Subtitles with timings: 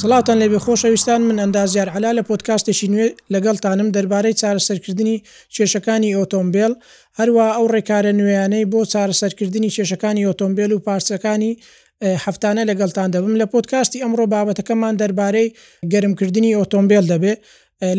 [0.00, 5.16] سڵاتان لێبێ خۆشەویستان من ئەندازیار علا لە پۆتکاستێکی نوێ لەگەڵتانم دەربارەی چارەسەرکردنی
[5.54, 6.72] کێشەکانی ئۆتۆمبیل
[7.18, 11.52] هەروە ئەو ڕێکارە نوێیانەی بۆ چارەسەرکردنی کێشەکانی ئۆتۆمبیل و پارچەکانی
[12.24, 15.48] هەفتانە لەگەڵتان دەبم لە پۆتکاستی ئەمڕۆ بابەتەکەمان دەربارەی
[15.92, 17.34] گەرمکردنی ئۆتۆمبیل دەبێ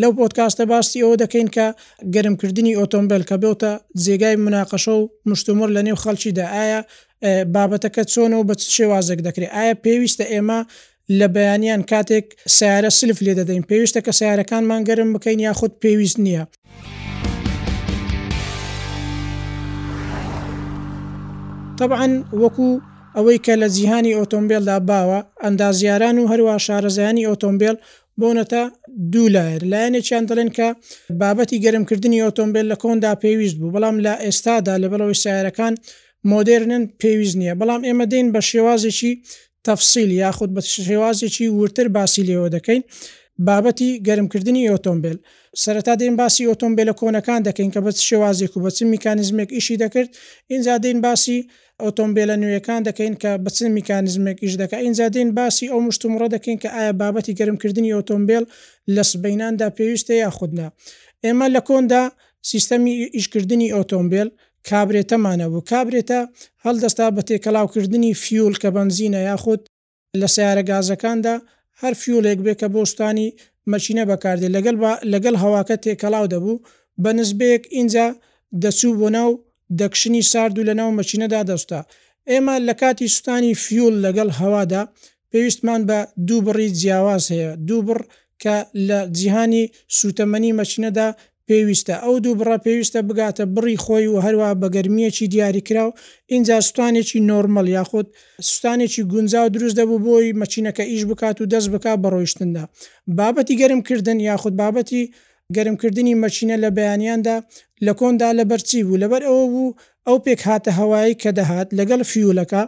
[0.02, 1.68] لەو پۆتکاستە باسی ئەوە دەکەین کە
[2.14, 3.72] گەرمکردنی ئۆتۆمبیل کە بێتە
[4.06, 6.80] جێگای مناقەشە و مشتمر لە نێو خەڵکیدا ئایا
[7.56, 10.60] بابەتەکە چۆن و بە شێوازێک دەکرێت ئایا پێویستە ئێمە
[11.20, 12.26] لە بەیانیان کاتێک
[12.58, 16.44] سیارە سلف لێ دەدەین پێویستە کە سیارەکانمان گەرم بکەین یا خودت پێویست نییە.
[21.80, 22.08] طبعاً
[22.42, 22.82] وەکوو
[23.16, 27.78] ئەوەی کە لە جیهانی ئۆتۆمبیلدا باوە ئەندازیاران و هەروە شارەزایانی ئۆتۆمبیل
[28.22, 28.64] بۆنەتە
[29.14, 30.68] دوو لایر لایەنێکیان دەڵێن کە
[31.22, 35.74] بابەتی گەرمکردنی ئۆتۆمبیل لە کۆندا پێویست بوو بەڵام لە ئێستادا لەبەرەوەی سایرەکان
[36.32, 39.14] مۆدررنن پێویست نییە بەڵام ئێمە دەین بە شێوازێکی
[39.68, 42.82] تەفسییل یاخود بە شێوازێکی ورتر باسی لێەوە دەکەین
[43.48, 45.18] بابەتی گەرمکردنی ئۆتۆمبیل
[45.64, 50.10] سەرەتا دێن باسی ئۆتۆمبیل لە کۆنەکان دەکەین کە بە شێوازێک و بەچین میکانیزمێک ئیشی دەکرد
[50.54, 51.38] اینجا دێن باسی
[51.86, 56.70] ئۆتۆمبیلە نوێیەکان دەکەین کە بەچین میکانیزمێک ئیش دەکە اینجا دێن باسی ئەو مشتمڕۆ دەکەین کە
[56.76, 58.44] ئایا بابەتی گەرمکردنی ئۆتۆمبیل
[58.96, 60.68] لە سبەیناندا پێویستە یا خودنا
[61.26, 62.04] ئێمە لە کۆندا
[62.52, 64.28] سیستەمی ئیشکردنی ئۆتۆمبیل
[64.70, 66.20] کابرێتەمانە بوو کابرێتە
[66.66, 69.62] هەڵدەستا بە تێکەلاوکردنی فیول کە بنزینە یاخود
[70.20, 71.36] لە سیارە گازەکاندا
[71.82, 73.34] هەر فیولێک بێ کە بۆستانی
[73.72, 74.78] مەچینە بەکاردێ لەگەڵ
[75.14, 76.62] لەگەڵ هەواکە تێکەلاو دەبوو
[77.04, 78.08] بە نزبەیەک اینجا
[78.62, 79.30] دەچوو بۆ ناو
[79.80, 81.82] دەکشنی سارد و لە ناو مەچینەدا دەستا
[82.32, 84.82] ئێمە لە کاتی سوستانی فیول لەگەڵ هەوادا
[85.32, 88.00] پێویستمان بە دوو بڕی جیاواز هەیە دوو بڕ
[88.44, 88.56] کە
[88.88, 89.64] لە جیهانی
[90.00, 91.08] سوتەمەنی مەچینەدا
[91.52, 95.96] پێویستە ئەو دوو بڕە پێویستە بگاتە بڕی خۆی و هەروە بە گەرمیەکی دیاریکرا و
[96.34, 98.08] اینجا سوستانێکی نۆرمەل یاخود
[98.48, 102.64] سوستانێکی گونجاو دروست دەبوو بۆی مەچینەکە ئیش بکات و دەست بکات بە ڕۆیشتندا
[103.18, 105.04] بابەتی گەرمکردن یاخود بابەتی
[105.56, 107.36] گەرمکردنی مەچینە لە بەیانیاندا
[107.86, 109.76] لە کۆندا لە بەرچی بوو لەبەر ئەوە بوو
[110.08, 112.64] ئەو پێک هاتە هەوایی کە دەهات لەگەڵ فیولەکە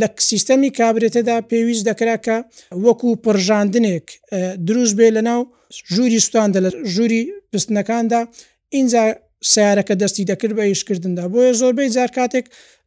[0.00, 2.36] لە سیستەمی کابرێتەدا پێویست دەکرا کە
[2.84, 4.06] وەکو پڕژاندنێک
[4.68, 5.40] دروست بێ لەناو
[5.94, 7.20] ژووری سوستاندا لە ژووری
[7.52, 8.20] پستنەکاندا
[8.76, 9.02] اینجا
[9.52, 12.46] سیارەکە دەستی دەکرد بە ئیشکردندا بۆیە زۆربەی جار کاتێک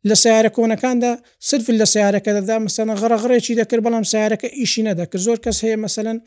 [0.10, 1.12] لە سیارە کۆنەکاندا
[1.50, 6.18] سرف لە سیارەکەدا مەسەنە غڕغڕێکی دەکرد بەڵام سیارەکە ئیشی نەدەکرد زۆر کەس هەیە مەسەن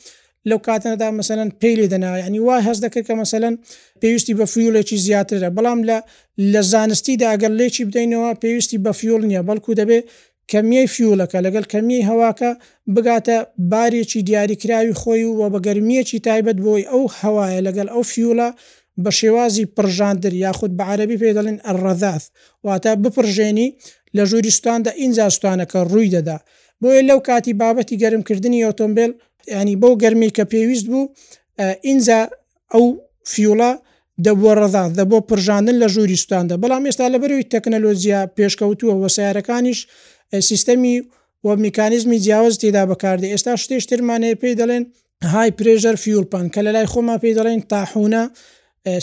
[0.50, 3.54] لەو کاتەدا مەسەن پێلی دەناوە ینی وای هەز دەکرد کە مەسەن
[4.02, 5.98] پێویستی بە فیولێکی زیاترە بەڵام لە
[6.52, 9.98] لە زانستیدا ئەگەر لێکی بدەینەوە پێویستی بە فیۆل نییە بەڵکو دەبێ
[10.50, 12.50] کەمیەی فیولەکە لەگەڵ کەمی هەواکە
[12.94, 13.36] بگاتە
[13.72, 18.48] بارێکی دیاریکراوی خۆی و وە بە گەرمیەکی تایبەت بۆی ئەو هەوایە لەگەڵ ئەو فیولە
[19.04, 22.22] بە شێوازی پرژاندر یاخود بە عربی پێ دەڵێن ئەڕەذاف
[22.66, 23.68] واتە بپڕژێنی
[24.16, 26.38] لە ژوریستاندا ئینجاستانەکە ڕووی دەدا
[26.80, 29.12] بۆیە لەو کاتی بابەتی گەرمکردنی ئۆتۆمبیل
[29.60, 31.02] ینی بەو گەرمی کە پێویست بوو
[31.86, 32.20] ئینجا
[32.74, 32.84] ئەو
[33.32, 33.72] فیولا
[34.26, 39.80] دەبووە ڕەدا دەبوو پرژاندن لە ژوریستاندا بەڵام ئێستا لەبەروی تەکنەلۆزییا پێشکەوتووە وەسیارەکانیش
[40.40, 41.02] سیستەمی
[41.44, 44.84] و میکانیزمی جیاواز تێدا بەکاردی ئێستا شتێش ترمانەیە پێی دەڵێن
[45.34, 48.24] های پرێژەر فیورپان کە لە لای خۆما پێی دەڵێن تاحونا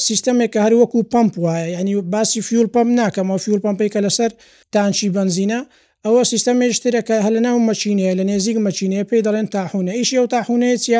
[0.05, 4.31] سیستەمێک کە هەروەکو پمپ وایە ینی باسی فیول پمپ ناکەمەوە فیول پمپی کە لەسەر
[4.73, 5.59] تانچی بنزینە
[6.05, 10.77] ئەوە سیستەمێشترەکە هە لە ناو مەچینەیە لە نێزیک مەچینەیە پێی دەڵێن تاحونە ئیش ئەو تاحونەیە
[10.85, 10.99] چە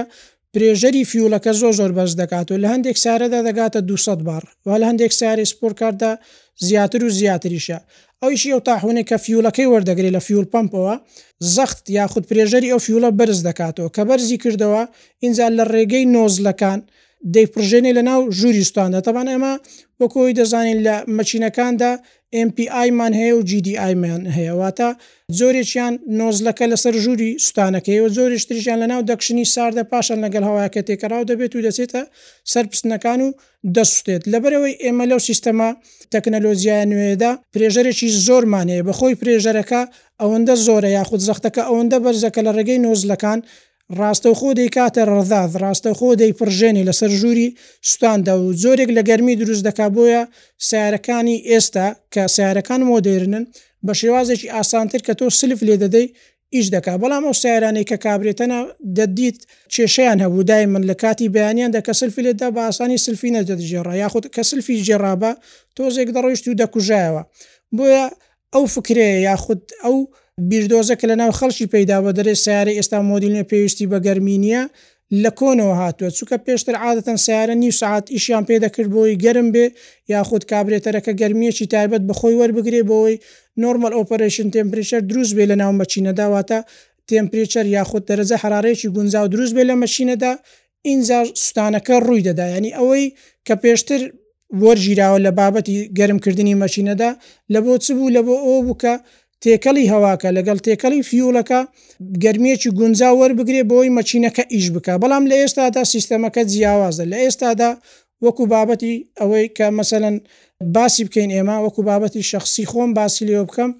[0.54, 4.86] پرێژەری فیولەکە زۆ زۆر بەرز دەکات و لە هەندێک سارەدا دەگاتە 200 بار و لە
[4.92, 6.12] هەندێک ساری سپۆرکاردا
[6.68, 7.80] زیاتر و زیاتریشە
[8.24, 10.96] ئەویشی ئەو تاحونێک کە فیولەکەی وەردەگری لە فیول پمپەوە
[11.56, 14.82] زەخت یاخود پرێژەری ئەو فیولە بەرز دەکاتەوە کە بەرزی کردەوە
[15.24, 16.80] ئینجا لە ڕێگەی نۆزلەکان
[17.34, 19.54] دەیپژێنی لە ناو ژوریستاندا تەبان ئێمە
[20.02, 21.92] وەکۆی دەزانین لە مەچینەکاندا
[22.48, 24.90] MPIمان هەیە و GDIمان هەیەواتە
[25.40, 31.62] زۆرێکیان نۆزلەکە لەسەر ژووری سوستانەکەیەوە زۆریشتریشیان لەناو دەکشنی ساردە پاشان لەگەل هەواەکە تێکەراو دەبێت و
[31.66, 32.02] دەچێتە
[32.54, 33.30] سەرپستنەکان و
[33.76, 35.70] دەسوستێت لەبەرەوەی ئێمە لەو سیستەما
[36.14, 39.82] تەکنەلۆزیای نوێدا پرێژەرێکی زۆرمانەیە بەخۆی پرێژەرەکە
[40.22, 43.40] ئەوەندە زۆرە یاخود زەختەکە ئەوەندە بەرزەکە لە ڕێگەی نۆزلەکان
[43.98, 47.50] ڕاستە خۆ دەی کاتە ڕداد ڕاستە خۆ دەی پرژێنی لەسەر ژووری
[47.88, 50.22] سوستاندا و زۆرێک لە گەرمی دروست دەکا بۆیە
[50.70, 53.46] سیارەکانی ئێستا کە سیارەکان مۆدێرنن
[53.86, 56.08] بە شێوازێکی ئاسانتر کە تۆ سلف لێ دەدەی
[56.56, 58.60] ئیش دەکا بەڵام ئەو سیارانەی کە کابرێتەنە
[58.98, 59.40] دەدیت
[59.74, 64.24] کێشیان هەبوو دای من لە کاتی بەیانیان دەکە سلفی لێدا بە ئاسانی سلفی نەدەژێڕ یاخود
[64.36, 65.32] کە سلفی جێڕابە
[65.76, 67.24] تۆزێک دەڕۆیشت و دەکوژایەوە
[67.78, 68.06] بۆیە
[68.54, 69.98] ئەو فکرەیە یاخود ئەو
[70.52, 74.62] بیردۆزە کە لە ناو خەڵکی پەیدا بە دەرێ سیارە ئێستا مدیلە پێویستی بە گەرمینیە
[75.24, 79.66] لە کۆنەوە هاتووە چووکە پێشتر عادەتەن سیارە نی سعات ئیشیان پێدەکرد بۆی گەرم بێ
[80.14, 83.16] یاخود کابرێتەرەکە گەرمیەکی تایبەت بخۆی وەربگرێ بۆەوەی
[83.62, 86.60] نۆرمل ئۆپەرشن تمپریشەر دروست بێ لە ناو مەچینەداواتە
[87.10, 90.32] تمپریچەر یاخود دەرەزە حرارێکی گونجاو دروست بێ لە مەشینەدا
[90.88, 93.06] ئینجا سوستانەکە ڕووی دەدایانی ئەوەی
[93.48, 94.02] کە پێشتر
[94.64, 97.10] وەرگیراوە لە بابەتی گەرمکردنی مەشینەدا
[97.54, 98.96] لە بۆ چ بوو لە بۆ ئەو بووکە
[99.44, 101.62] تێکەلی هەواکە لەگەڵ تێکەلی فیولەکە
[102.24, 107.70] گرمێکی گونجا وەربگرێ بۆی مەچینەکە ئیش بکە بەڵام لە ئێستادا سیستەمەکە جیاوازە لە ئێستادا
[108.26, 110.16] وەکو بابەتی ئەوەی کە مەسەن
[110.76, 113.72] باسی بکەین ئێمە وەکو بابەتی شخصی خۆم باسی لێ بکەم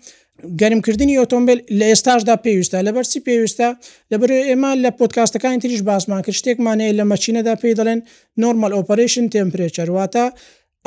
[0.62, 3.68] گەرمکردنی ئۆتۆمبیل لە ئێستاشدا پێویستە لە بەرچی پێویستە
[4.12, 8.00] لەبەر ئێمە لە پۆتکاستەکانی تریش باسمان کرد شتێکمانەیە لە مەچینەدا پێی دەڵێن
[8.44, 10.26] نۆرمال ئۆپریشن تمپرێچەرواتە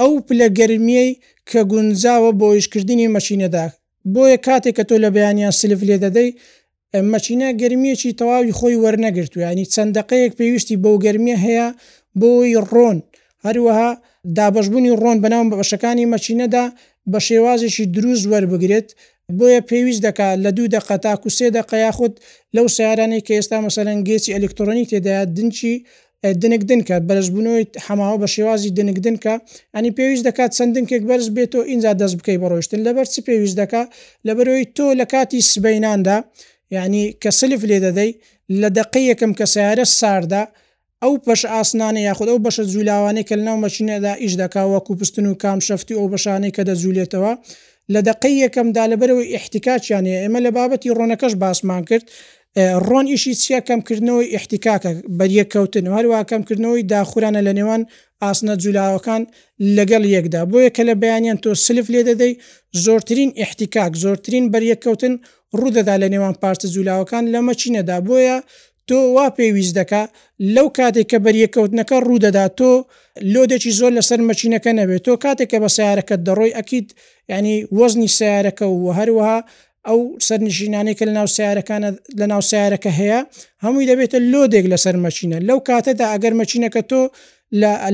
[0.00, 1.10] ئەو پلە گەرمیەی
[1.50, 3.64] کە گونجاوە بۆ یشکردنی مەچینەدا
[4.14, 6.30] بۆیە کاتێک کە تۆ لە بەیانیان سلف لێ دەدەی
[7.12, 11.66] مەچینە گەرمیەکی تەواوی خۆی وەرنەگرتوویانی چەندەقەیەک پێویستی بەو گەرمیە هەیە
[12.20, 12.98] بۆی ڕۆن
[13.46, 13.90] هەروەها
[14.36, 16.64] دابشبوونی ڕۆن بەناوم بەشەکانی مەچینەدا
[17.12, 18.88] بە شێوازێکی دروست وەربگرێت
[19.38, 22.16] بۆیە پێویست دەکا لە دوو دقە تاکو سێ دەقەیا خودت
[22.56, 25.74] لەو سیارانەی کە ئێستا مەسەرەن گێچی ئەلکترۆنی تێدایە دنچی
[26.40, 29.34] دنگدن کە بەرزبوونەوەی هەماوە بە شێوازی دنگدن کە
[29.74, 33.82] ئەنی پێویست دەکات چەندنکێک بەرز بێت و اینجا دەست بکەی بەڕۆشتن لەبەر چی پێویست دەکا
[34.26, 36.16] لەبەرەوەی تۆ لە کاتی سبەیناندا
[36.76, 38.10] یعنی کە سلف لێ دەدەی
[38.60, 40.42] لە دقی یەکەم کە سیارە ساردا
[41.02, 45.58] ئەو پەش ئاسنانە یاخود ئەو بەشە زولاوانەی کە لەناو مەچینەدا ئیش دەکاوە کوپستن و کام
[45.66, 47.32] شەفتی ئەو بەشانەی کە دەزولێتەوە
[47.94, 52.06] لە دقی یەکەمدا لەبەرەوەی احتیکاچیانە ئێمە لە بابەتی ڕۆنەکەش باسمان کرد
[52.58, 57.82] ڕۆن ئیشی چیە کەمکردنەوەی احتیکاکە بەریە کەوتن هەروە کەمکردنەوەی داخورانە لە نێوان
[58.22, 59.22] ئاسنە جولاوەکان
[59.76, 62.32] لەگەڵ یەکدا بۆیە کە لە بەیانیان تۆ سلف لێ دەدەی
[62.84, 65.14] زۆرترین احتیکاک زۆرترین بەریەکەوتن
[65.58, 68.36] ڕوودەدا لە نێوان پارتە جولاوەکان لەمە چینەدا بۆیە
[68.88, 70.02] تۆ وا پێویست دەکا
[70.54, 72.72] لەو کاتێک کە بەریەکەوتنەکە ڕوودەدا تۆ
[73.32, 76.88] لۆدێکی زۆر لەسەر مەچینەکە نەبێت تۆ کاتێک کە بە سیارەکەت دەڕۆی ئەکییت
[77.32, 79.38] ینی وەزنی سیارەکە و هەروەها
[79.88, 81.90] ئەو سەرنشینانێکە لە ناو سیارەکانە
[82.20, 83.20] لە ناو سیارەکە هەیە
[83.64, 87.02] هەمووی دەبێتە لۆدێک لە سەر مەچینە لەو کاتەدا ئەگەر مەچینەکە تۆ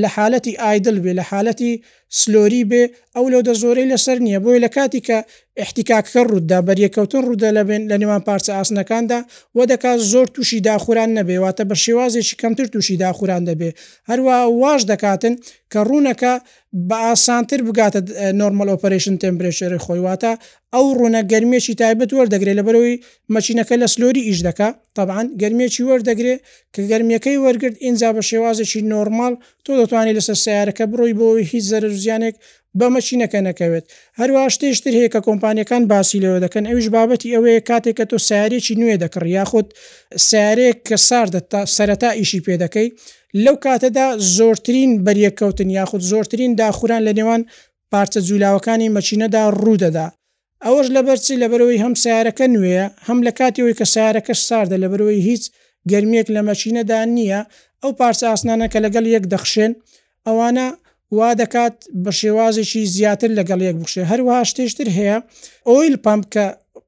[0.03, 1.73] لە حالەتی ئایدل بێ لە حالەتی
[2.21, 2.83] سلۆری بێ
[3.15, 5.19] ئەو لەو دە زۆرەی لەسەر نییە بۆی لە کاتی کە
[5.63, 9.19] احتیکاکە ڕوودا بەریەکەوتن ڕوودا لەبێن لە نێوان پارچە ئاسنەکاندا
[9.57, 13.71] و دەکات زۆر تووشی داخوران نەبێ واتە بە شێوازێکی کەمتر تووشی داخوران دەبێ
[14.11, 15.35] هەروە واش دەکاتن
[15.73, 16.33] کە ڕوونەکە
[16.89, 18.01] بە ئاسانتر بگاتە
[18.41, 20.33] نۆرمەل ئۆپریشن تمپرێشێری خۆیواتە
[20.75, 22.97] ئەو ڕوونە گەرمێکی تایبەت وەردەگرێت لە بەرەوەی
[23.35, 26.41] مەچینەکە لە سلۆری ئیش دەکا طبعاان گەرمێکی وەردەگرێت
[26.75, 29.35] کە گەرمیەکەی وەرگرت ئینجا بە شێوازێکی نۆرمال
[29.65, 32.37] تۆ دەتوانانی لەسەر سیارەکە بڕۆی بۆەوەی هیچ زەرر زیانێک
[32.79, 33.85] بە مەچینەکە نەکەوێت
[34.21, 38.75] هەروە شتێشتر هەیە کە کۆمپانیەکان باسی لەوە دەکەن ئەوش بابەتی ئەوەیە کاتێک کە تۆ سیارێکی
[38.81, 39.67] نوێ دەکڕ یاخود
[40.29, 42.89] سیارێک کە ساردە تا سەرەتا ئیشی پێ دەکەی
[43.45, 47.43] لەو کاتەدا زۆرترین بەریەکەوتن یاخود زۆرترین داخوران لە نێوان
[47.93, 50.07] پارچە جوولاوەکانی مەچینەدا ڕوودەدا
[50.65, 55.43] ئەوەش لەبەرچی لەبەرەوەی هەم سیارەکە نوێە هەم لە کاتیەوەی کە سیارەکە ساردە لەبەرەوەی هیچ
[55.91, 57.41] گرمێک لە مەچینەدا نییە
[57.83, 59.73] ئەو پارچە ئاسنانە کە لەگەڵ یەک دەخشێن
[60.27, 60.67] ئەوانە
[61.17, 65.17] وا دەکات بە شێوازێکی زیاتر لەگەڵ یەک بخشێ هەروەها شتێشتر هەیە
[65.71, 66.47] ئۆیل پمپ کە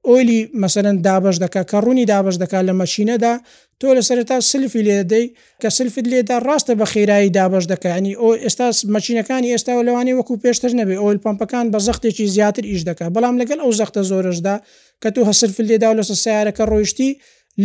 [0.08, 3.34] ئۆیلی مەسەرەن دابش دکا کە ڕوونی دابش دکا لە مەچینەدا
[3.84, 5.26] تۆ لە سەرتا سلفی لێدەی
[5.62, 10.34] کە سلفت لێدا ڕاستە بە خێرایی دابش دەکانی ئەو ئێستا مەچینەکانی ئێستا و لەوانی وەکو
[10.44, 14.54] پێشتر نەبێ ئۆل پمپەکان بە زەختێکی زیاتر ئیش دەکە بەڵام لەگەل ئەو زەختە زۆرشدا
[15.02, 17.10] کە تو هەسرف لێدا و لەسە سیارەکە ڕۆیشتی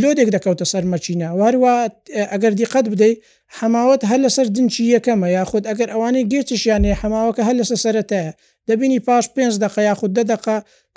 [0.01, 1.73] لۆدێک دەکەوتە سەر مەچینە وروە
[2.31, 3.17] ئەگەر دیقەت بدەیت
[3.59, 8.31] حماوت هەر لەسەر دنچی یەکەمە یاخود ئەگەر ئەوانەی گێچشیانێ حماوەکە هەر لەسە سەرەتەیە
[8.69, 10.43] دەبینی پاش پێنج دقە یاخود دەدەق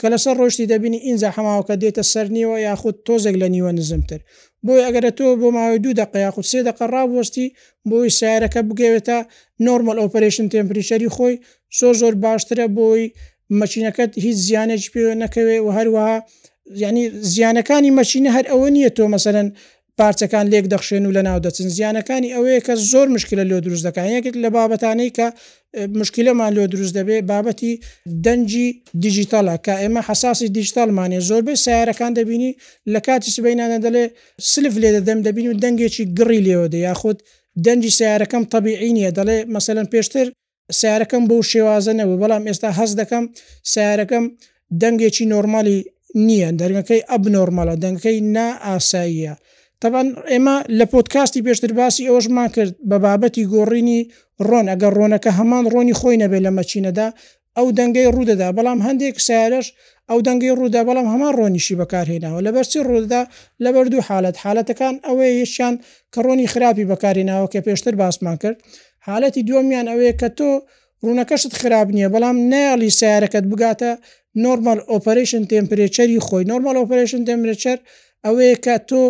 [0.01, 4.21] کە لەسەر ڕۆشتی دەبینی ئینجا حماوەکە دێتە سەر نیوە یاخود تۆزێک لە نیوە نزمتر
[4.67, 7.47] بۆی ئەگەرە تۆ بۆ ماوەی دوو دقه یاخود سێ دقه ڕابوەستی
[7.89, 9.19] بۆی سیارەکە بگەوێتە
[9.65, 11.35] نۆرمل ئۆپریشن تمپریشەری خۆی
[11.79, 13.05] سۆ زۆر باشترە بۆی
[13.61, 16.19] مەچینەکەت هیچ زیانێکی پێ نەکەوێ و هەروەها
[16.83, 19.49] ینی زیانەکانی مەچینە هەر ئەوە نییە تۆ مەسەرەن
[20.01, 24.09] پارچەکان لێک دەخشێن و لە ناو دەچن زیانەکانی ئەوەیە کە زۆر مشکلە لۆ دروست دەکەن
[24.17, 25.27] یەکێک لە بابەتانەی کە
[26.01, 27.73] مشکلەمان لۆ دروست دەبێ بابەتی
[28.27, 28.67] دەنجی
[29.05, 32.51] دیجیتالە کە ئێمە حساسی دیجیتالمانێ زۆربەی سیارەکان دەبینی
[32.93, 34.05] لە کاتی سبینانە دەڵێ
[34.53, 37.19] سلف لێ دەدەم دەبین و دەنگێکی گڕی لێوە دە یاخود
[37.67, 40.27] دەنجی سیارەکەم تەبیعی نیە دەڵێ مەسەن پێشتر
[40.81, 43.25] سیارەکەم بۆ شێوازەنەوە بەڵام ئێستا هەز دەکەم
[43.73, 44.25] سیارەکەم
[44.83, 45.79] دەنگێکی نۆرمالی
[46.29, 49.35] نییە دەرگەکەی ئەب نۆرمالە دەنگەکەی نا ئاساییە
[49.83, 54.01] تەبان ئێمە لە پۆتکاستی پێشتر باسی ئەوشمان کرد بە بابەتی گۆڕینی
[54.49, 57.07] ڕۆن ئەگەر ڕۆنەکە هەمان ڕۆنی خۆی نەبێت لە مەچینەدا
[57.57, 59.67] ئەو دەنگی ڕوودەدا بەڵام هەندێک سارش
[60.09, 63.23] ئەو دەنگی ڕوودا بەڵام هەمان ڕۆنیشی بەکارهێناوە لە بەرچی ڕوودا
[63.65, 65.75] لە بەردوو حالت حالەتەکان ئەوەیە یشیان
[66.13, 68.59] کە ڕۆنی خراپی بەکارێناوە کە پێشتر باسمان کرد
[69.09, 70.51] حالەتی دووەمیان ئەوەیە کە تۆ
[71.05, 73.91] ڕوونەکەشت خراپ نییە بەڵام نیاڵی سیارەکەت بگاتە
[74.45, 77.79] نۆرمال ئۆپریشن تمپرێچەری خۆی نۆرمال ئۆپریشن تمرچەر
[78.25, 79.03] ئەوەیە کە تۆ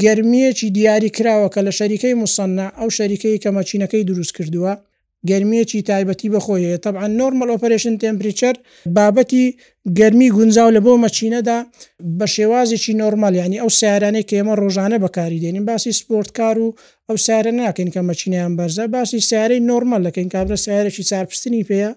[0.00, 4.72] گرممیەکی دیاری کراوە کە لە شەریکەی مسننا ئەو شەریکەی کە مەچینەکەی دروست کردووە
[5.30, 8.54] گرممیەکی تایبەتی بەخۆیەیە طبعا نۆرمل ئۆپریشن تمپریچەر
[8.96, 9.44] بابەتی
[9.98, 11.58] گرممی گونجاو لە بۆ مەچینەدا
[12.18, 16.68] بە شێوازێکی نۆرمال ینی ئەو سیارانەی کە ئێمە ڕۆژانە بەکاری دێنین باسی سپۆرتکار و
[17.08, 21.92] ئەو سارە ناکەین کە مەچینیان بەرزە باسی سیارەی نۆرمل لەکەین کابرا سیارێکی چارپستنی پێەیە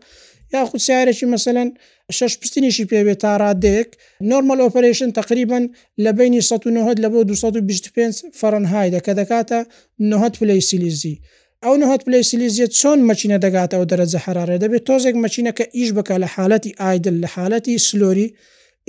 [0.53, 1.69] یاخود سیارێکی مثلەن
[2.11, 3.89] شش پستنیشی پێوێت تا ڕادێک
[4.31, 5.63] نۆرمەل ئۆپریشن تقریبان
[6.03, 9.59] لە بینی 1970 لە بۆ 225 فەرەنهای دەکە دەکاتە
[9.99, 11.19] 9 پلی سیلیزی.
[11.65, 16.27] ئەو نهات پلی سیلیزیە چۆن مەچینە دەگاتەوە دەرەجە حرارێ دەبێت تۆزێک مەچینەکە ئیش بکە لە
[16.35, 18.27] حالەتی ئایدل لە حالەتی سلۆری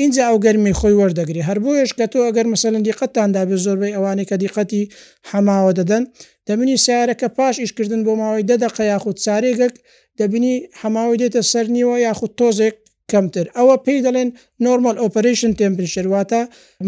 [0.00, 4.28] اینجا ئەو گەرمی خۆی وەردەگری هەر بۆیش کە تۆ ئەگەر مەسەن دیقەتتان دابێ زۆربەی ئەوانەی
[4.30, 4.82] کە دیقەتی
[5.30, 6.02] هەماوە دەدەن
[6.48, 9.74] دەمنی سیارەکە پاش ئیشکردن بۆ ماوەی دەدەق یاخود سارێگەک
[10.20, 12.74] دەبینی هەماوی دێتە سەرنیەوە یاخود تۆزێک
[13.12, 14.28] کەمتر ئەوە پێی دەڵێن
[14.66, 16.40] نۆرمال ئۆپریشن تمپشرواتە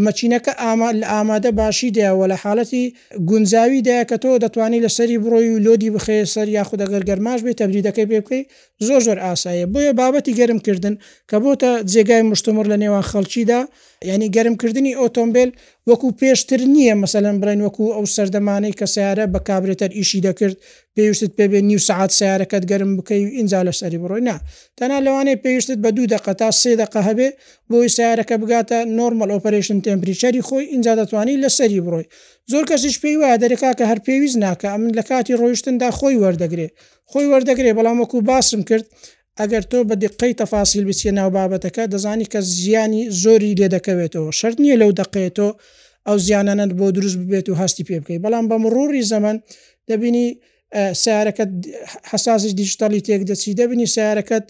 [0.04, 2.84] مەچینەکە ئاما لە ئامادە باشی دایەوە لە حالەتی
[3.28, 7.40] گونجاوی دایە کە تۆ دەتوانانی لە سەری بڕۆی و لۆدی بخێ سەر یاخود ئەگەر گەرماش
[7.46, 8.42] بێت تەبریدەکەی پێ بکەی
[8.86, 10.94] زۆر زۆر ئاسایە بۆیە بابەتی گەرمکردن
[11.30, 13.60] کە بۆتە جێگای مشتمر لە نێوان خەڵکیدا
[14.06, 15.50] ینی گەرمکردنی ئۆتۆمبیل
[15.90, 20.56] وەکو پێشتر نییە مەسەلەن برین وەکو ئەو سەردەمانەی کە سیارە بە کابرێتەر ئیشی دەکرد
[20.96, 24.36] پێویستت پێبێ نی سعات سیارەکەت گەرم بکەی و ئینجا لە سەری بڕۆی نا
[24.78, 27.28] تەنا لەوانەیە پێویستت بە دوو دقه تا سێ دقه هەبێ
[27.70, 32.06] بۆی سیارەکە بگاتە نۆرمل ئۆپریشن تمپریچەری خۆی ئینجا دەتوانانی لە سەری بڕۆی
[32.50, 36.68] زۆر کەسیش پێی وایە دەرێکا کە هەر پێویست ناکە من لە کاتی ڕۆیشتندا خۆی وەردەگرێ
[37.10, 38.86] خۆی وەردەگرێ بەڵام وەکو باسم کرد
[39.40, 44.52] ئەگەر تۆ بە دقەی تەفاسیل بچێ ناو بابەتەکە دەزانی کە زیانی زۆری لێ دەکەوێتەوە شەر
[44.62, 45.50] نییە لەو دەقێتەوە
[46.06, 49.36] ئەو زیانانت بۆ دروست ببێت و هەستی پێ بکەیت بەڵام بە مڕوری زەمن
[49.90, 50.26] دەبینی
[51.02, 51.50] سیارەکەت
[52.10, 54.46] حساسی دیجیتالی تێک دەچی دەبینی سیارەکەت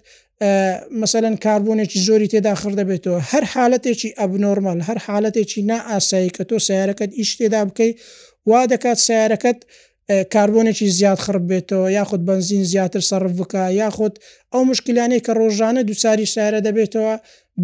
[1.02, 7.10] مثلەن کاربوونێکی زۆری تێدا خڕ دەبێتەوە هەر حالەتێکی ئەبنۆرمال هەر حالەتێکی نائاسایی کە تۆ سیارەکەت
[7.18, 7.96] ئیش تێدا بکەیت
[8.50, 9.58] وا دەکات سیارەکەت
[10.32, 14.14] کاربوونێکی زیاد خڕ بێتەوە یاخود بنزین زیاتر سەرف بکە یاخود
[14.54, 17.14] ئەو مشکلانەی کە ڕۆژانە دووساری شارە دەبێتەوە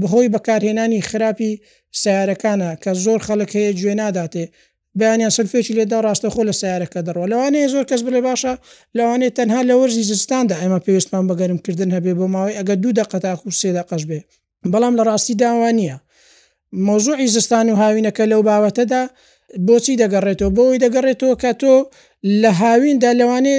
[0.00, 1.52] بەهۆی بەکارهێنانی خراپی
[2.00, 4.44] سیارەکانە کە زۆر خەڵک هەیە گوێ ناداتێ
[4.98, 8.52] بەیانیان سلفێکی لێدا ڕاستەخۆ لە سیارەکە دەڕەوە لەوانەیە زۆر کەس بلێ باشە
[8.98, 13.48] لەوانێت تەنها لە وەرزی زستاندا ئەمە پێویستمان بەگەرمکردن هەبێ بۆ ماوەی ئەگە دوو دقە تاکو
[13.60, 14.20] سێدا قەش بێ
[14.72, 15.96] بەڵام لە ڕاستی داوانە
[16.86, 19.02] مۆزوعی زستان و هاوینەکە لەو باوەتەدا
[19.66, 21.74] بۆچی دەگەڕێتەوە بۆی دەگەڕێتەوە کە تۆ
[22.42, 23.56] لە هاویندا لەوانێ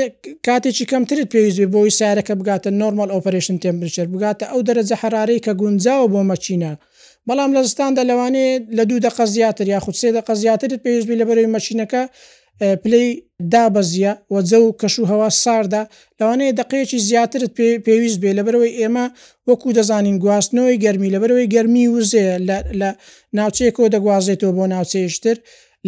[0.47, 6.07] کاتێکی کەمترت پێویزی بۆی سارەکە بگاتە نۆرمال ئۆپریشن تمپریچر بگاتە ئەو دەرەجە حرارەی کە گونجاوە
[6.13, 6.71] بۆ مەچینە
[7.27, 11.51] بەڵام لە زستاندا لەوانێ لە دوو دەق زیاتر یا خودسێ دەق زیاترت پێویزبی لە بەرەوەی
[11.55, 12.01] مەچینەکە
[12.83, 13.05] پلی
[13.53, 15.83] دابەزیە وەجە و کەش و هەوا ساردا
[16.19, 17.51] لەوانەیە دقەیەکی زیاترت
[17.85, 19.05] پێویست بێ لە بەرەوەی ئێمە
[19.49, 22.25] وەکو دەزانین گواستنەوەی گەرمی لە بەرەوەی گەرمی وزێ
[22.79, 22.89] لە
[23.39, 25.37] ناوچەیەکەوە دەگوازێتەوە بۆ ناوچەیشتر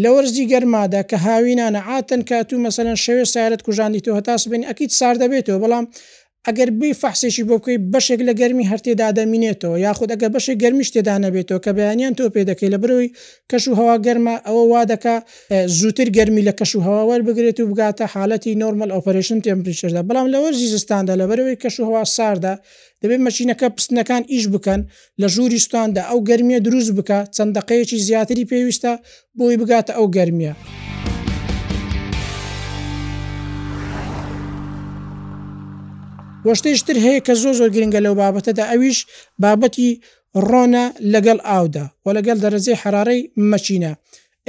[0.03, 4.61] لە وەرزی گەرمادا کە هاوینانە ئاتەن کات و مەسەن شەوێ سارت کوژانی تۆ هەتاس بن
[4.69, 5.85] ئەکییت سار دەبێتەوە بەڵام
[6.49, 11.15] ئەگەر بی فحسێکی بۆ بکەی بەشێک لە گەرمی هەرتێدا دەمینێتەوە یاخود ئەگە بەشی گەرمیش تێدا
[11.25, 13.09] نەبێتەوە کە بەیانیان تۆ پێ دەکەی لە بروی
[13.51, 15.15] کەش و هەوا گەرمە ئەوە وا دەکا
[15.77, 20.37] زووتر گەرمی لە کەش و هەواوەەر بگرێت و بگاتە حالەتی نۆرمل ئۆپریشن تمپریچردا بەڵام لە
[20.43, 22.53] وەرزی زستاندا لە بەرەوەی کەش و هەوا ساردا
[23.01, 24.81] دەبێت مەچینەکە پستنەکان ئیش بکەن
[25.21, 28.93] لە ژووری ستاندا ئەو گەرمیە دروست بکە چەندەقەیەکی زیاتری پێویستە
[29.37, 30.53] بۆی بگاتە ئەو گەرمیە.
[36.47, 38.97] وەشتێشتر هەیە کە زۆ زۆر گرنگە لەو بابەتەدا ئەویش
[39.43, 39.89] بابەتی
[40.49, 43.91] ڕۆنە لەگەڵ ئاودا و لەگەل دەرەزی حرارەی مەچینە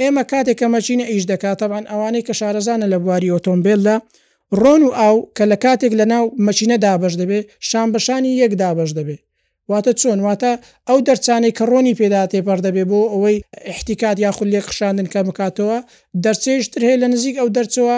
[0.01, 3.95] ئێمە کاتێک کە مەچینە ئیش دەکاتەبان ئەوانەی کە شارەزانە لە بواری ئۆتۆمبیلدا
[4.61, 7.39] ڕۆن و ئاو کە لە کاتێک لە ناو مەچینە دابش دەبێ
[7.69, 9.21] شامبشانی یەک دابش دەبێت
[9.71, 10.51] واتە چۆن واتە
[10.87, 13.37] ئەو دەرچانەی کە ڕۆنی پێدا تێپەر دەبێ بۆ ئەوەی
[13.71, 15.77] احتیکات یاخود لێ قشاندن کە بکاتەوە
[16.23, 17.97] دەرچێشتر هەیە لە نزیک ئەو دەرچەوە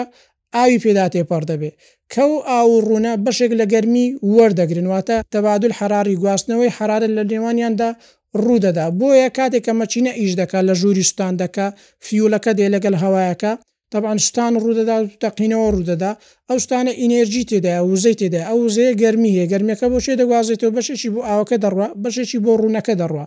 [0.56, 1.70] ئاوی پێدا تێپەڕ دەبێ
[2.14, 7.90] کەو ئاو ڕوونا بەشێک لە گەرمی وەردەگرن واتە تەبادل حراری گواستنەوەی حرارە لە نێوانیاندا
[8.42, 11.66] ڕوودەدا بۆیە کاتێک کە مەچینە ئیش دەکا لە ژووریستان دەکا
[12.06, 13.52] فیولەکە دێ لەگەل هەوایەکە
[13.92, 16.12] تەبانستان ڕوودەدا تەقینەوە ڕوودەدا
[16.48, 21.08] ئەو شتانە ئینێرجی تێدا وزەی تێدا ئەو زەیە گەرمی هەیە گەرمەکە بۆ شێ دەگوازێتەوە بەشێکی
[21.14, 23.24] بۆ ئاوەکە دەڕوا بەشێکی بۆ ڕوونەکە دەڕوا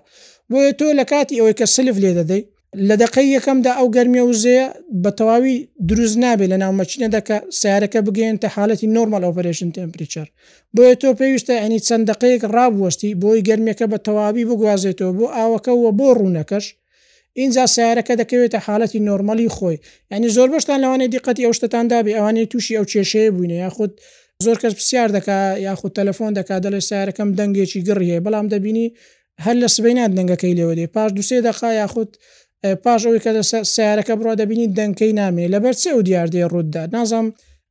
[0.52, 2.42] بۆیە تۆ لە کاتی ئەوەی کە سلف لێ دەدەی
[2.90, 4.66] لە دقی یەکەمدا ئەو گەرمە وزەیە
[5.04, 5.56] بە تەواوی
[5.90, 10.28] دروست نابێت لە ناومەچینە دەکە سیارەکە بگەین تە حالەتی نۆرمال ئۆپریشن تمپریچەر
[10.76, 16.08] بۆیە تۆ پێویستە ئەنی چەند دقەیەک ڕابوەستی بۆی گەرمەکە بە تەواوی بگوازێتەوە بۆ ئاوەکەەوە بۆ
[16.20, 16.66] ڕوونەکەش
[17.40, 19.78] اینجا سیارەکە دەکەوێتە حالەتی نۆرمەلی خۆی
[20.12, 23.92] ینی زۆر بەشتان لەوانێ دیقەتی ئەو شتتان دابێ ئەوانەی تووشی ئەو کێشەیە بووینە یاخود
[24.46, 28.88] زۆر کەس پرسیار دەکا یاخود تەلەفۆن دەکات دەڵێ سیارەکەم دەنگێکی گڕ هەیە بەڵام دەبینی
[29.46, 32.12] هەر لە سبەی نات دەنگەکەی لێوە دێ پاش دوسێ دەخا یاخود
[32.84, 33.32] پاش ئەوی کە
[33.74, 37.26] سیارەکە بڕوا دەبینی دەنکەی نامێ لەبەر چێ و دیاردێ ڕوودا نازام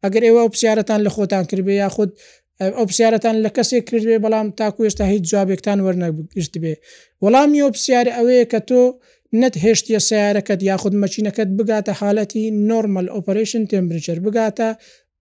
[0.04, 2.10] ئەگەر ئێوە پرسیارەتان لە خۆتان کردێ یاخود
[2.76, 6.74] ئەو پرسیارەتان لە کەسێک کردێ بەڵام تاکو ێستا هیچ جوابێکتان وەرنەگرشت بێ
[7.22, 8.82] وەڵامی ئەو پرسیارە ئەوەیە کە تۆ
[9.40, 14.68] نەت هێشتە سیارەکەت یاخود مەچینەکەت بگاتە حالەتی نۆرمل ئۆپریشن تمبریچەر بگاتە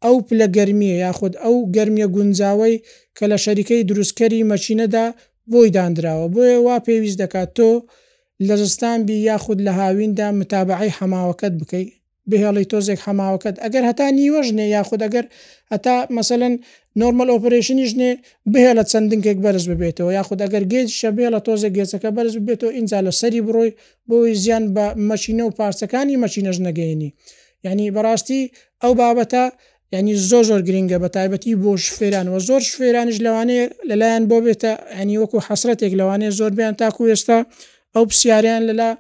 [0.06, 2.76] ئەو پلە گەرمیە یاخود ئەو گەرمیە گونجاوی
[3.18, 5.06] کە لە شەریکەی دروستکەری مەچینەدا
[5.52, 7.70] بۆی دانراوە بۆیە وا پێویست دەکات تۆ
[8.42, 11.90] لە زستان بی یاخود لە هاویندا متابعی حەماوەکەت بکەیت
[12.30, 15.26] بهێڵی تۆزێک حەماوەکەت ئەگەر هەتا نیوە ژنێ یاخود ئەگەر
[15.74, 16.54] هەتا مەمثلەن
[17.02, 18.12] نۆرمل ئۆپریشنی ژنێ
[18.54, 23.00] بهێ لە چەندنکێک بەرز ببێتەوە یاخود ئەگەر گێت شەبێ لە تۆزە گێچەکە بەرز ببێتەوە ئینجا
[23.08, 23.72] لە سەری بڕۆی
[24.10, 27.10] بۆی زیان بە مەچینە و پارچەکانی مەچینەش نەگەینی
[27.66, 28.42] یعنی بەڕاستی
[28.82, 29.44] ئەو بابەتە
[29.96, 35.18] ینی زۆ زۆر گرنگە بە تایبەتی بۆ شفێرانەوە زۆر شفێرانش لەوانەیە لەلایەن بۆ بێتە ئەنی
[35.22, 37.40] وەکو حسرەتێک لەوانەیە زۆر بیان تاکو ئێستا
[37.96, 38.92] ئەو پرسیاریان لەلا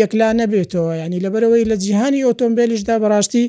[0.00, 3.44] یەکلا نەبێتەوە ینی لەبەرەوەی لە جیهانی ئۆتۆمبیلیشدا بەڕاستی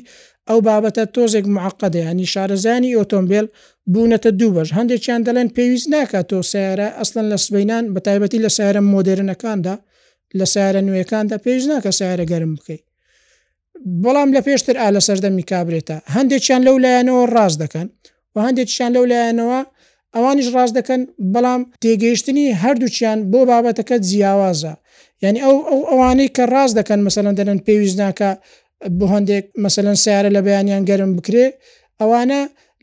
[0.48, 3.46] ئەو بابەتە تۆزێک معقدە ینی شارەزانی ئۆتۆمبیل
[3.92, 8.50] بوونەتە دوو بەش هەندێکیان دەڵێن پێویست ناکات تۆ سیارە ئەسن لە سبینان بە تایبەتی لە
[8.56, 9.74] سارە مۆدررنەکاندا
[10.38, 12.82] لە سارە نوێکاندا پێویست ناکە سیارە گەرم بکەیت
[14.02, 17.88] بەڵام لە پێشتر ئا لە سەردەمی کابرێتە هەندێکیان لەو لایەنەوە ڕاست دەکەن
[18.34, 19.60] و هەندێکیان لەو لایەنەوە
[20.16, 21.00] ئەوانیش ڕاز دەکەن
[21.34, 24.72] بەڵام تێگەیشتنی هەردووچیان بۆ بابەتەکە جیاوازە
[25.24, 28.30] یعنی ئەو ئەو ئەوانەی کە ڕاز دەکەن مەمثلەن دەن پێویست ناکە
[28.98, 31.46] بۆ هەندێک مەمثلەن سیارە لە بەیانیان گەرم بکرێ
[32.00, 32.40] ئەوانە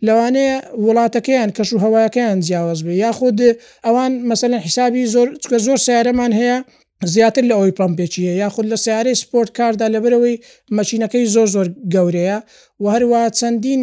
[0.08, 0.56] لەوانەیە
[0.86, 3.40] وڵاتەکەیان کەش و هەوایەکەیان جیاواز بێ یاخود
[3.86, 6.58] ئەوان مەمثلەن حیسابی زۆر چکە زۆر سیارەمان هەیە
[7.14, 10.36] زیاتر لە ئەوی پمپێکیە یاخود لە سیارەی سپۆرت کاردا لەبەرەوەی
[10.78, 12.38] مەچینەکەی زۆر زۆر گەورەیە
[12.82, 13.82] و هەروە چەندین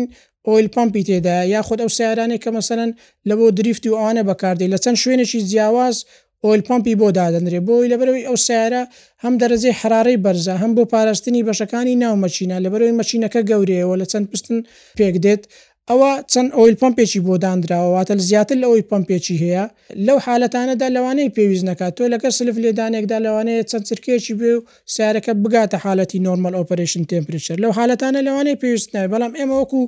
[0.50, 2.90] ئۆیل پمپی تێدایە یا خودت ئەو سیارانێک کە مەسەرەن
[3.28, 5.96] لە بۆ دریفتی و ئەوانە بەکاردی لە چەند شوێنێکی جیاواز
[6.44, 8.82] ئۆل پمپی بۆ دادەنرێ بۆی لەبەرەوەی ئەو سیارە
[9.24, 14.26] هەم دەرەزی حرارەی بەرزە هەم بۆ پاراستنی بەشەکانی ناو مەچینە لەبەرەوەی مەچینەکە گەورەیەوە لە چەند
[14.32, 14.56] پستن
[14.98, 15.42] پێک دێت
[15.90, 19.64] ئەوە چەند ئۆیل پمپێکی بۆ دانراوەواتە زیاتر لە ئەوی پمپێکی هەیە
[20.06, 24.60] لەو حالەتانەدا لەوانەیە پێویست نکات تۆ لەگە سلف لێدانێکدا لەوانەیە چەند چرکێکی بێ و
[24.94, 29.80] سیارەکە بگاتە حالەتی نۆرمل ئۆپریشن تمپریچر لەو حالەتانە لەوانەیە پێویست نای بەڵام ئێمە وەکو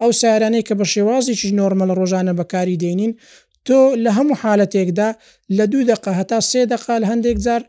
[0.00, 3.12] ئەو سیارانەی کە بە شێوازیی نۆرمل ڕۆژانە بەکاری دێنین
[3.66, 5.08] تۆ لە هەموو حالەتێکدا
[5.56, 7.62] لە دوو دقه هەتا سێ دقال هەندێک جار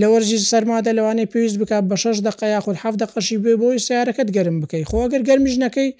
[0.00, 4.28] لە وەرزی سەرمادا لەوانەیە پێویست بکات بە شش دقه یاخود هەفت دقەشی بێ بۆی سیارەکەت
[4.36, 5.90] گەرم بکەی خۆگەر گەرمژنەکەی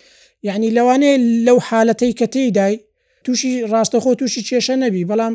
[0.49, 2.75] یعنی لەوانەیە لەو حالەتەی کە تێدای
[3.25, 5.35] تووشی ڕاستەخۆ تووشی کێشە نەبی بەڵام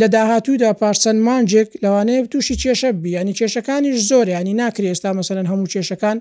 [0.00, 5.46] لە داهاتوودا پارچەند مانجێک لەوانەیە تووشی کێشە بی ینی کێشەکانیش زۆر ینی ناکری ئێستا مەمثلەن
[5.52, 6.16] هەموو کێشەکان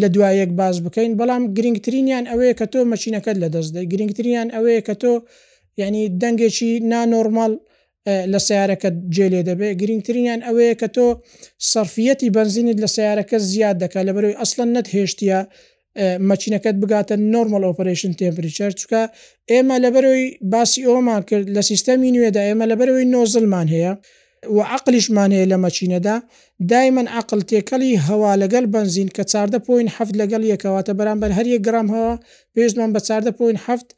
[0.00, 4.94] لە دوایەک باز بکەین بەڵام گرنگترینیان ئەوەیە کە تۆ مەچینەکەت لە دەستدەی گرنگترینیان ئەوەیە کە
[5.02, 5.12] تۆ
[5.82, 7.52] ینی دەنگێکی نانۆرمال
[8.32, 11.06] لە سیارەکە جێلێ دەبێت گرنگترینیان ئەوەیە کە تۆ
[11.72, 15.38] سرفەتی بنزینت لە سیارەکە زیاد دەکات لە بەروی ئەسلن نەت هێشتە
[16.30, 19.02] مەچینەکەت بگاتە نۆرمەل ئۆپریشن تمپریچەر چکە
[19.52, 23.92] ئێمە لەبەرەوەی باسی ئەومان کرد لە سیستەمی نوێدا ئێمە لەبەرەوەی نۆزلمان هەیە
[24.56, 26.16] و عقلیشمان هەیە لە مەچینەدا
[26.72, 31.62] دایمەن عقل تێکەلی هەوا لەگەل بنزین کە چاردە پوین هەفت لەگەڵ یەکەواتە بەرامبەر هەر یەک
[31.68, 32.14] گرام هەوە
[32.54, 33.88] پێشمان بە چاردە پوین هەفت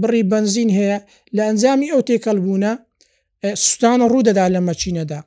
[0.00, 0.98] بڕی بنزین هەیە
[1.36, 2.72] لە ئەنجامی ئەو تێکەل بوونە
[3.62, 5.20] سوستانە ڕوودەدا لە مەچینەدا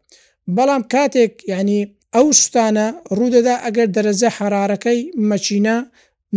[0.55, 1.81] بەڵام کاتێک ینی
[2.15, 5.75] ئەو ستانە ڕوودەدا ئەگەر دەرەجە حرارەکەی مەچینە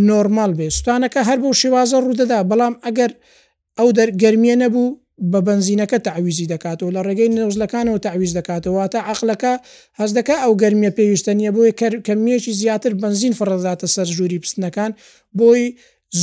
[0.09, 3.11] نۆرمال بێ ستانەکە هەر بۆ شێوازە ڕوودەدا بەڵام ئەگەر
[3.79, 4.97] ئەو دەرگەرمیە نەبوو
[5.33, 9.53] بە بنزینەکە تەویزی دەکاتەوە لە ڕێگەی نێوزلەکانەوە تەویز دەکاتەوە تا عقلەکە
[10.01, 11.73] هەز دەکە ئەو گەرمیە پێویستە نیە بۆی
[12.07, 14.91] کەمێکی زیاتر بنزین فڕداتە سەر ژووری پستنەکان
[15.39, 15.63] بۆی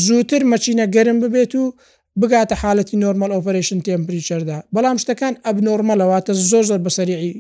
[0.06, 1.64] زووتر مەچینە گەرم ببێت و
[2.22, 7.34] بگاتە حالەتی نۆرمال ئۆپریشن تمپریچەردا بەڵام شتەکان ئەب نۆرمەلەواتە زۆر زۆر بەسەریعی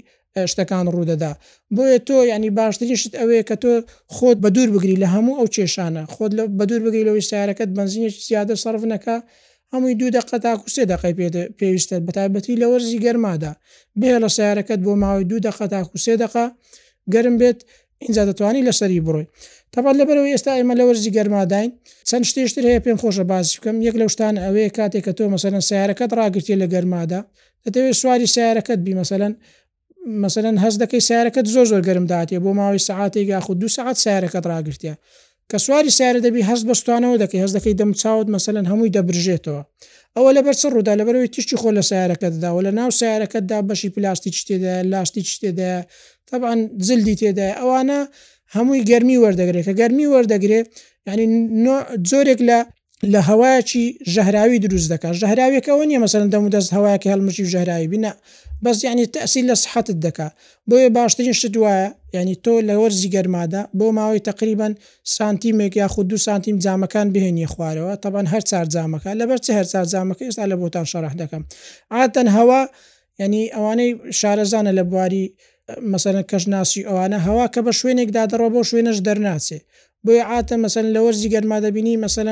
[0.51, 1.31] شتەکان ڕوودەدا
[1.75, 3.71] بۆیە تۆ ینی باشتریشت ئەوەیە کە تۆ
[4.15, 7.69] خۆت بە دوور بگری لە هەموو ئەو کێشانە خۆت لە بە دوور بگری لەوەی سیارەکەت
[7.77, 9.15] بنزینێکی زیادە سرف نەکە
[9.73, 11.13] هەمووی دوو دقە تاکو سێ دقی
[11.59, 13.51] پێویستە بەتابەتی لە وەرزی گەرمادا
[13.99, 16.45] بێ لە سیارەکەت بۆ ماوەی دوو دقە تاکو سێ دقا
[17.13, 17.59] گەرم بێت
[18.05, 19.27] اینجا دەتوانی لەسەری بڕۆی
[19.73, 21.69] تەپات لەبەرەوە ئێستا ئێمە لە وەرزی گەرماداین
[22.09, 25.63] چەند شتێشتر هەیە پێم خۆشە باز بکەم یەک لە شتان ئەوەیە کاتێک کە تۆ مەسەرەن
[25.69, 27.21] سیارەکەت ڕاگرتی لە گەرمادا
[27.65, 29.33] دەتەوێت سواری سیارەکەت بی مەسەەن
[30.25, 34.45] مثلەن هەز دەکەی سیارەکەت زۆر زۆر گەرم دااتێ بۆ ماوەی سعاتێک یاخود دو ساعت سیارەکەت
[34.51, 34.93] ڕاگرتە
[35.51, 39.61] کە سواری سیارە دەبی هەست بەستانەوە دەکەی هەز دەکەی دەم چاوت مثلەن هەمووی دەبرژێتەوە
[40.15, 44.35] ئەوە لە بەرچ ڕوودا لە بەرەوەی تیشتی خۆ لە سیارەکەتداوە لە ناو سیارەکەتدا بەشی پلاستیک
[44.47, 45.71] تێدا لاستی تێدا
[46.29, 47.99] طبعاان زلدی تێدا ئەوانە
[48.55, 50.67] هەمووی گەرمی وەردەگرێت کە گەرمی وەردەگرێت
[51.07, 51.27] ینی
[52.11, 52.57] زۆرێک لە
[53.05, 58.11] لە هەوایکی ژەهراوی دروست دەکات ژەهراویەکەەوە نیە مەسەرن دەمو دەست هەوایکی هەڵمشی و ژەهراوی بینە
[58.63, 60.27] بەس ینی تەسی لە سحتت دکا
[60.69, 64.73] بۆیە باشترین شت وایە ینی تۆ لە وەرزی گەرمادا بۆ ماوەی تقریبان
[65.17, 69.67] سانتیمێک یا خود دو سانتیم جامەکان بهێنی خوارەوە تاان هەر چار جامەکە لەبەر چه هەر
[69.71, 71.43] چار جامەکە ئێستا لە بۆتان شەڕح دەکەم
[71.95, 72.61] ئاتەن هەوا
[73.23, 75.25] ینی ئەوانەی شارەزانە لە بواری
[75.91, 79.59] مەسەرە کەشناسی ئەوانە هەوا کە بە شوێنێکدا دەڕۆ بۆ شوێنش دەرناچێ
[80.05, 82.29] بۆی عاتە مەسن لە وەرزی گەرما دەبینی مەسەن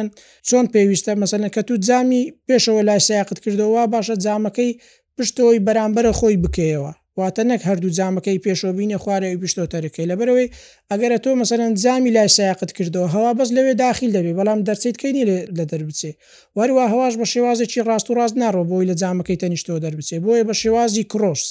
[0.47, 4.71] چۆن پێویستە مەسەنە کە تو جامی پێشەوە لای سیاقت کردەوە باشە جامەکەی
[5.17, 10.47] پشتەوەی بەرامبەرە خۆی بکەیەوە واتە نەک هەردوو جامەکەی پێشۆبینە خوارەوەی پشتۆتەرەکەی لە بەرەوەی
[10.91, 15.12] ئەگەرە تۆ مەسەرەن جامی لای سیاقت کردەوە هەوا بەس لەوێ داخل دەبێ بەڵام دەرچیت کەی
[15.58, 16.12] لە دەربچێ
[16.58, 20.56] وەروە هەواش بە شێوازێکی ڕاست و ڕاست ناڕۆ بۆی لە جامەکەی تەنیشتەوە دەربچێ بۆیە بە
[20.62, 21.43] شێوازی کرۆس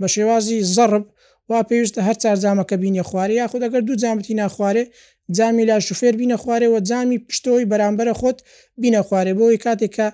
[0.00, 1.04] بە شێوازی زەرب
[1.50, 4.84] وا پێویستە هەر چارجامەکە بینی خوارێ یاخود ئەگەر دوو جامتی ناخوارێ
[5.34, 8.38] جامی لا شوفێر بینە خوارەوە جامی پشتۆی بەرامبەرە خۆت
[8.82, 10.08] بینە خوارێ بۆی کاتێکە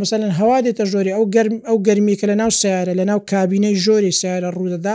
[0.00, 3.74] مثلەن هەوا دێتە ژۆری ئەو گەرم ئەو گەرمی کە لە ناو سیارە لە ناو کابینەی
[3.84, 4.94] ژۆری سیارە ڕوودەدا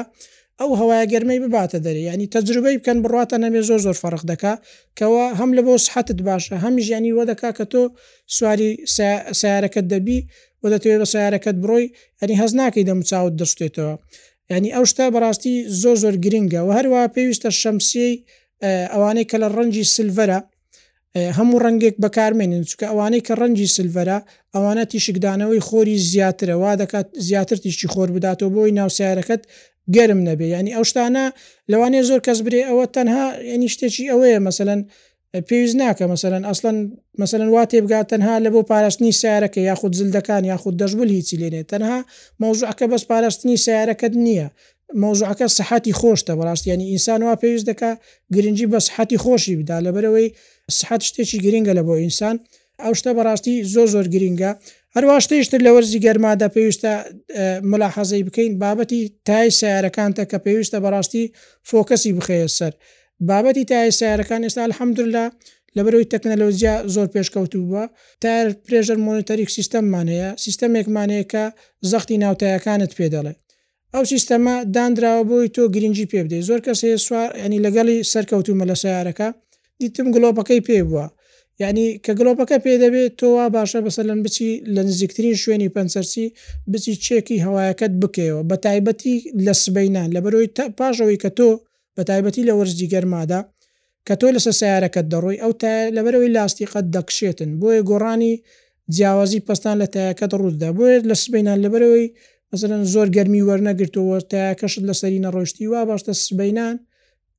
[0.59, 4.53] ئەو هەوایە گەرمەی بباتە دەری ینی تەجربەی بکەن بڕاتە نەمێ زۆر زۆر فەرق دکا
[4.97, 7.81] کەەوە هەم لە بۆ سحتت باشە هەمی ژیانی وە دەکا کە تۆ
[8.37, 8.69] سواری
[9.39, 10.19] سیارەکەت دەبی
[10.61, 11.85] و دەتوێت بە سیارەکەت بڕۆی
[12.19, 13.93] ئەنی هەز ناکەی دەموچوت دەستێتەوە
[14.55, 18.15] ینی ئەو شتا بەڕاستی زۆ زۆر گرنگە و هەروە پێویستە شەمسیەی
[18.67, 20.39] ئەوانەی کە لە ڕەنجی سلڤرە
[21.37, 24.17] هەموو ڕنگێک بەکارمێنن چکە ئەوانەی کە ڕەنجی سلڤرە
[24.55, 29.41] ئەوانە تیشکدانەوەی خۆری زیاترە وا دەکات زیاتر تیشتی خۆر بداتەوە بۆی ناوسیارەکەت
[29.95, 31.25] گەرم نەبێ ینی ئەو شتانە
[31.71, 34.79] لەوانێ زۆر کەس برێ ئەوە تەنها ینی شتێکی ئەوەیە مثلەن
[35.47, 36.77] پێویست ناکە مثلەن ئەسڵەن
[37.21, 41.99] مثلەن وا تێبگات تەنها لە بۆ پاراستنی سیارەکە یاخود زلدەکان یاخود دەژبول هیچی لێنێ تەنها
[42.41, 44.47] مۆژعەکە بەس پاراستنی سیارەکەت نییە
[45.03, 47.91] مۆزوعەکە سەحتی خۆشتە بەڕاستیانی ئینسان وا پێویست دەکا
[48.35, 50.27] گرنگجی بە سحتی خۆشی بدا لەبەرەوەی
[50.79, 52.35] سحت شتێکی گرنگە لە بۆ ئینسان
[52.83, 54.51] ئەو شتە بەڕاستی زۆ زۆر گرینگە
[54.95, 56.93] هەروە شتێشتر لە وەرزی گەرمادا پێویستە
[57.71, 61.23] ملاحەزەی بکەین بابەتی تای سیارەکانتە کە پێویستە بەڕاستی
[61.69, 62.73] فۆکەسی بخەیە سەر
[63.29, 65.25] بابەتی تای سیارەکان ئێستا الحەمدللا
[65.77, 67.83] لەبەرەوەی تەکنەلۆزییا زۆر پێشکەوتو بووە
[68.23, 71.43] تار پرێژر مۆنیتەریک سیستەممان هەیە سیستەمێکمانەیە کە
[71.91, 73.33] زەختی ناوتایەکانت پێدەڵێ
[73.95, 78.75] ئەو سیستەما دانراوە بۆی تۆ گرنگجی پێ بدەیت زۆر کەس سوار ینی لەگەڵی سەرکەوتومە لە
[78.83, 79.27] سیارەکە
[79.79, 81.05] دیتم گلۆپەکەی پێ بووە
[81.63, 86.25] ینی کە گلۆپەکە پێ دەبێت تۆوا باشە بەسەلەن بچی لە نزیکترین شوێنی پەنسەرسی
[86.71, 90.47] بچی چێکی هەوایەکەت بکەوە بە تایبەتی لە سبینان لە بەرۆی
[90.77, 91.49] پاژەوەی کە تۆ
[91.95, 93.39] بە تایبەتی لە وەرزی گەرمادا
[94.07, 98.33] کە تۆ لەسە سیارەکەت دەڕۆی ئەو تا لەبەرەوەی لاستیقەت دەکشێتن بۆیە گۆڕانی
[98.95, 102.07] جیاوازی پستان لە تایەکەت ڕوودا بۆیە لە سبینان لەبەرەوەی
[102.53, 106.75] مثلەن زۆر گەرمی وەرنەگرتەوە تا کەشت لە سەری نەڕۆشتی وا باشتە سبەینان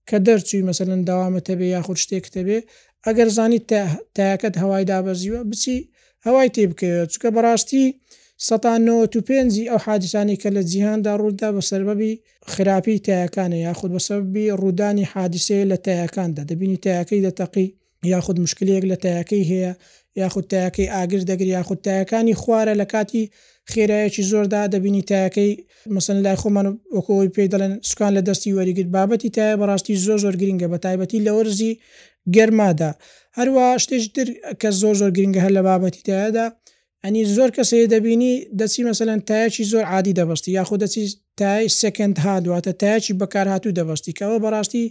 [0.08, 2.58] کە دەرچوی مەمثلەن داوامەتە بێ یاخود شتێکتە بێ
[3.06, 3.68] ئەگەر زانیت
[4.16, 5.78] تاکەت هەوای دابەزیوە بچی
[6.26, 7.86] هەوای تێ بکەوێت چکە بەڕاستی
[9.28, 12.12] پێنجی ئەو حادیسانی کە لە جیهاندا ڕوودا بە سربەبی
[12.52, 17.66] خراپی تایەکانە یاخود بەسەبی ڕوودانی حادیسەیە لە تایەکاندا دەبینی تایەکەی دەتەقی
[18.14, 19.72] یاخود مشکلەیەک لە تایەکەی هەیە
[20.20, 23.24] یاخود تایەکەی ئاگر دەگری یاخود تایەکانی خوارە لە کاتی
[23.72, 25.50] خێرایەکی زۆردا دەبینی تایەکەی
[25.94, 30.34] مەسن لای خۆمان وەکۆی پێی دەڵێن سوکان لە دەستی وەریگرت بابەتی تایە بەڕاستی زۆ زۆر
[30.42, 31.72] گرنگە بە تایبەتی لە وەرزی
[32.34, 32.90] گەرمادا
[33.38, 34.28] هەروە شتێک تر
[34.60, 36.46] کە زۆر زۆر گرنگە هەر لە بابەتی تایەدا
[37.04, 41.04] ئەنی زۆر کەسەیە دەبینی دەچی مەمثلەن تایەکی زۆر عادی دەبستی یاخۆ دەچی
[41.40, 44.84] تای سکند ها دواتە تایەکی بەکارهاتوو دەبستی کەەوە بەڕاستی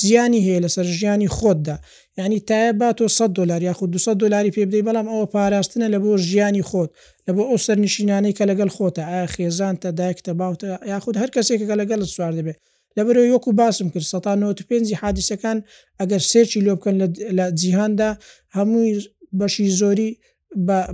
[0.00, 1.76] زیانی هەیە لەسەر ژیانی خۆتدا
[2.18, 5.98] ینی تایە با تۆ 100 دلار یاخ 200 دلاری پێ بدەی بەڵام ئەوە پاراستنە لە
[6.04, 6.90] بۆ ژیانی خۆت
[7.26, 11.64] لە بۆ ئەو سەرنشینانەی کە لەگەڵ خۆتە ئا خێزان تا دایکتە باوتە یاخود هەر کەسێکە
[11.70, 12.56] کە لەگەڵ سووار دەبێت
[12.96, 15.58] لەبەرەوە یۆکو باسم کرد 1995 حادیسەکان
[16.00, 16.96] ئەگەر سێکی لۆ بکەن
[17.38, 18.10] لە جیهاندا
[18.56, 18.92] هەمووی
[19.38, 20.10] بەشی زۆری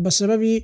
[0.04, 0.56] بە سەبەبی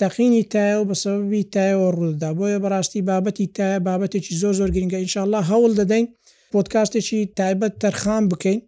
[0.00, 4.98] تەقینی تایە و بە سەبەبی تایەوە ڕوودا بۆیە بەڕاستی بابەتی تایە بابەتێکی زۆ زۆر گرنگە
[5.02, 6.06] ئینشاءله هەوڵ دەدەین
[6.52, 8.58] پۆتکاستێکی تایبەت تەرخان بکەین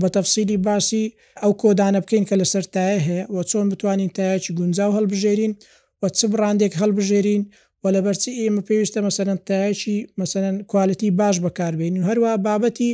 [0.00, 1.04] بە تەفسیلی باسی
[1.42, 5.52] ئەو کۆدانە بکەین کە لەسەر تایە هەیە و چۆن بتوانین تایەکی گونجاو هەڵبژێرین
[6.00, 7.42] و چ بڕاندێک هەڵبژێرین
[7.82, 12.90] و لە بەرچی ئێمە پێویستە مەسەرەن تایەکی مەسەرەن کوالتی باش بەکاربێنین و هەروە بابەتی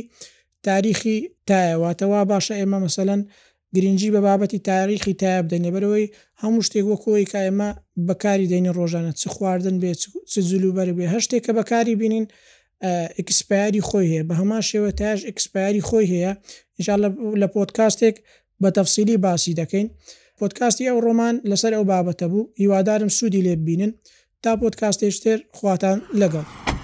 [0.67, 1.17] تاریخی
[1.49, 3.21] تایەواتەوا باشە ئێمە مەسەەن
[3.75, 6.05] گرنگجی بە بابەتی تاریخی تایب دەنێبەرەوەی
[6.41, 7.69] هەموو شتێک وەکۆی کە ئێمە
[8.07, 9.97] بەکاری دەینە ڕۆژانە چ خواردن بێت
[10.31, 12.25] چ زلوبەر بێ هە شتێک کە بەکاری بینین
[13.19, 16.31] ئکسپیاری خۆی هەیە بە هەما شێوە تاژ ئکسپیاری خۆی هەیە
[16.79, 16.99] ئشان
[17.41, 18.15] لە پۆتکاستێک
[18.63, 19.87] بە تەفسیلی باسی دەکەین
[20.39, 23.91] پۆتکاستی ئەو ڕۆمان لەسەر ئەو بابەتە بوو هیوادارم سوودی لێ بینن
[24.43, 26.78] تا پۆتکاستێشتر خواتان لەگەڵ.